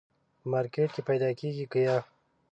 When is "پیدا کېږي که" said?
1.09-1.79